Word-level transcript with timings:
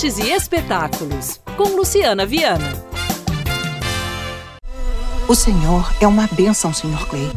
artes 0.00 0.16
e 0.16 0.32
espetáculos, 0.32 1.38
com 1.58 1.76
Luciana 1.76 2.24
Viana. 2.24 2.72
O 5.28 5.34
Senhor 5.34 5.92
é 6.00 6.06
uma 6.06 6.26
bênção, 6.32 6.72
Sr. 6.72 7.06
Clay. 7.06 7.30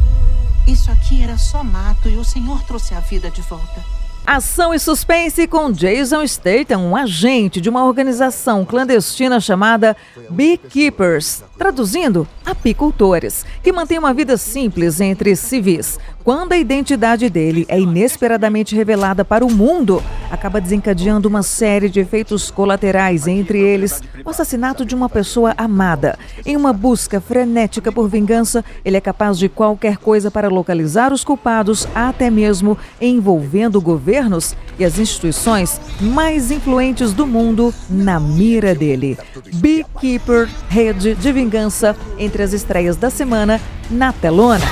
Isso 0.66 0.90
aqui 0.90 1.22
era 1.22 1.38
só 1.38 1.62
mato 1.62 2.08
e 2.08 2.16
o 2.16 2.24
Senhor 2.24 2.64
trouxe 2.64 2.94
a 2.94 3.02
vida 3.02 3.30
de 3.30 3.42
volta. 3.42 3.84
Ação 4.26 4.74
e 4.74 4.80
suspense 4.80 5.46
com 5.46 5.70
Jason 5.70 6.26
Statham, 6.26 6.80
um 6.80 6.96
agente 6.96 7.60
de 7.60 7.70
uma 7.70 7.84
organização 7.84 8.64
clandestina 8.64 9.42
chamada 9.42 9.98
Beekeepers, 10.30 11.44
traduzindo, 11.58 12.26
apicultores, 12.46 13.46
que 13.62 13.74
mantém 13.74 14.00
uma 14.00 14.14
vida 14.14 14.38
simples 14.38 15.02
entre 15.02 15.36
civis. 15.36 16.00
Quando 16.24 16.54
a 16.54 16.58
identidade 16.58 17.30
dele 17.30 17.66
é 17.68 17.78
inesperadamente 17.78 18.74
revelada 18.74 19.26
para 19.26 19.46
o 19.46 19.52
mundo, 19.52 20.02
acaba 20.34 20.60
desencadeando 20.60 21.30
uma 21.30 21.44
série 21.44 21.88
de 21.88 22.00
efeitos 22.00 22.50
colaterais, 22.50 23.28
entre 23.28 23.60
eles 23.60 24.02
o 24.26 24.32
assassinato 24.32 24.84
de 24.84 24.96
uma 24.96 25.08
pessoa 25.08 25.54
amada. 25.56 26.18
Em 26.44 26.58
uma 26.58 26.74
busca 26.74 27.22
frenética 27.22 27.92
por 27.92 28.10
vingança, 28.10 28.66
ele 28.84 28.98
é 28.98 29.02
capaz 29.02 29.38
de 29.38 29.48
qualquer 29.48 29.98
coisa 29.98 30.32
para 30.32 30.50
localizar 30.50 31.14
os 31.14 31.24
culpados, 31.24 31.88
até 31.94 32.32
mesmo 32.32 32.76
envolvendo 33.00 33.80
governos 33.80 34.56
e 34.80 34.84
as 34.84 34.98
instituições 34.98 35.80
mais 36.02 36.50
influentes 36.50 37.14
do 37.14 37.28
mundo 37.28 37.72
na 37.88 38.20
mira 38.20 38.74
dele. 38.74 39.20
Beekeeper, 39.54 40.50
rede 40.68 41.14
de 41.14 41.32
vingança 41.32 41.96
entre 42.18 42.42
as 42.42 42.54
estreias 42.54 42.98
da 42.98 43.12
semana 43.12 43.62
na 43.88 44.12
telona. 44.12 44.66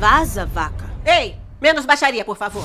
Vaza, 0.00 0.44
vaca. 0.46 0.86
Ei, 1.04 1.36
menos 1.60 1.86
baixaria, 1.86 2.24
por 2.24 2.36
favor. 2.36 2.64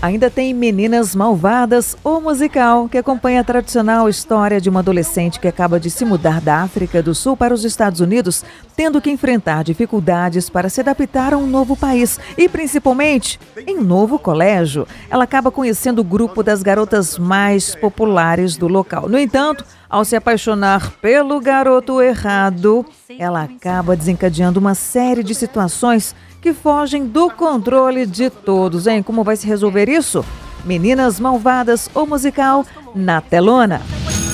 Ainda 0.00 0.30
tem 0.30 0.54
Meninas 0.54 1.12
Malvadas, 1.12 1.96
o 2.04 2.20
musical, 2.20 2.88
que 2.88 2.96
acompanha 2.96 3.40
a 3.40 3.44
tradicional 3.44 4.08
história 4.08 4.60
de 4.60 4.70
uma 4.70 4.78
adolescente 4.78 5.40
que 5.40 5.48
acaba 5.48 5.80
de 5.80 5.90
se 5.90 6.04
mudar 6.04 6.40
da 6.40 6.62
África 6.62 7.02
do 7.02 7.12
Sul 7.16 7.36
para 7.36 7.52
os 7.52 7.64
Estados 7.64 7.98
Unidos, 7.98 8.44
tendo 8.76 9.00
que 9.00 9.10
enfrentar 9.10 9.64
dificuldades 9.64 10.48
para 10.48 10.68
se 10.68 10.80
adaptar 10.80 11.34
a 11.34 11.36
um 11.36 11.48
novo 11.48 11.76
país 11.76 12.20
e, 12.36 12.48
principalmente, 12.48 13.40
em 13.66 13.78
um 13.78 13.82
novo 13.82 14.20
colégio. 14.20 14.86
Ela 15.10 15.24
acaba 15.24 15.50
conhecendo 15.50 15.98
o 16.00 16.04
grupo 16.04 16.44
das 16.44 16.62
garotas 16.62 17.18
mais 17.18 17.74
populares 17.74 18.56
do 18.56 18.68
local. 18.68 19.08
No 19.08 19.18
entanto, 19.18 19.64
ao 19.88 20.04
se 20.04 20.16
apaixonar 20.16 20.92
pelo 21.00 21.40
garoto 21.40 22.00
errado, 22.02 22.84
ela 23.18 23.42
acaba 23.42 23.96
desencadeando 23.96 24.60
uma 24.60 24.74
série 24.74 25.22
de 25.22 25.34
situações 25.34 26.14
que 26.40 26.52
fogem 26.52 27.06
do 27.06 27.30
controle 27.30 28.06
de 28.06 28.30
todos, 28.30 28.86
hein? 28.86 29.02
Como 29.02 29.24
vai 29.24 29.36
se 29.36 29.46
resolver 29.46 29.88
isso? 29.88 30.24
Meninas 30.64 31.18
Malvadas, 31.18 31.88
o 31.94 32.04
musical 32.04 32.64
na 32.94 33.20
telona. 33.20 33.80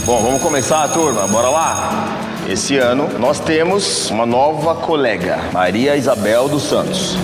Bom, 0.05 0.20
vamos 0.22 0.42
começar 0.42 0.84
a 0.84 0.88
turma, 0.88 1.27
bora 1.28 1.48
lá? 1.48 2.08
Esse 2.48 2.77
ano 2.77 3.08
nós 3.19 3.41
temos 3.41 4.10
uma 4.10 4.27
nova 4.27 4.75
colega, 4.75 5.38
Maria 5.52 5.97
Isabel 5.97 6.48
dos 6.48 6.64
Santos. 6.64 7.16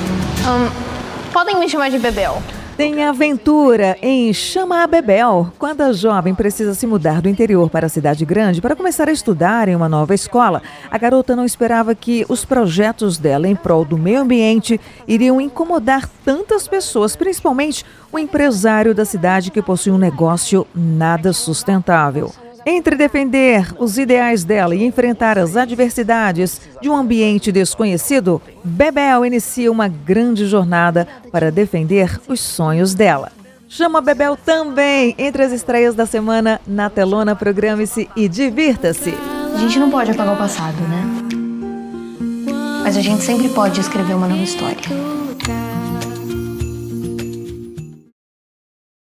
Um, 0.47 1.31
podem 1.31 1.59
me 1.59 1.69
chamar 1.69 1.91
de 1.91 1.99
Bebel. 1.99 2.43
Tem 2.81 3.05
aventura 3.05 3.99
em 4.01 4.33
Chama 4.33 4.83
a 4.83 4.87
Bebel, 4.87 5.53
quando 5.59 5.83
a 5.83 5.93
jovem 5.93 6.35
precisa 6.35 6.73
se 6.73 6.87
mudar 6.87 7.21
do 7.21 7.29
interior 7.29 7.69
para 7.69 7.85
a 7.85 7.91
cidade 7.91 8.25
grande 8.25 8.63
para 8.63 8.75
começar 8.75 9.07
a 9.07 9.13
estudar 9.13 9.69
em 9.69 9.77
uma 9.77 9.87
nova 9.87 10.15
escola. 10.15 10.63
A 10.91 10.97
garota 10.97 11.37
não 11.37 11.45
esperava 11.45 11.95
que 11.95 12.25
os 12.27 12.43
projetos 12.43 13.19
dela 13.19 13.47
em 13.47 13.55
prol 13.55 13.85
do 13.85 13.99
meio 13.99 14.23
ambiente 14.23 14.81
iriam 15.07 15.43
incomodar 15.43 16.09
tantas 16.25 16.67
pessoas, 16.67 17.15
principalmente 17.15 17.85
o 18.11 18.19
empresário 18.19 18.95
da 18.95 19.05
cidade 19.05 19.51
que 19.51 19.61
possui 19.61 19.93
um 19.93 19.99
negócio 19.99 20.67
nada 20.75 21.35
sustentável. 21.35 22.33
Entre 22.67 22.95
defender 22.95 23.75
os 23.79 23.97
ideais 23.97 24.45
dela 24.45 24.75
e 24.75 24.85
enfrentar 24.85 25.39
as 25.39 25.57
adversidades 25.57 26.61
de 26.81 26.89
um 26.89 26.97
ambiente 26.97 27.51
desconhecido, 27.51 28.41
Bebel 28.63 29.25
inicia 29.25 29.73
uma 29.73 29.89
grande 29.89 30.47
jornada 30.47 31.09
para 31.33 31.51
defender 31.51 32.21
os 32.29 32.41
sonhos 32.41 32.95
dela. 32.95 33.33
Chama 33.69 34.01
Bebel 34.01 34.37
também 34.37 35.15
entre 35.17 35.45
as 35.45 35.53
estreias 35.53 35.95
da 35.95 36.05
semana 36.05 36.61
na 36.67 36.91
telona. 36.91 37.37
Programe-se 37.37 38.09
e 38.17 38.29
divirta-se. 38.29 39.15
A 39.55 39.59
gente 39.59 39.79
não 39.79 39.91
pode 39.91 40.11
apagar 40.11 40.35
o 40.35 40.37
passado, 40.37 40.81
né? 40.89 41.05
Mas 42.83 42.97
a 42.97 43.01
gente 43.01 43.23
sempre 43.23 43.49
pode 43.51 43.81
escrever 43.81 44.15
uma 44.15 44.27
nova 44.27 44.43
história. 44.43 44.77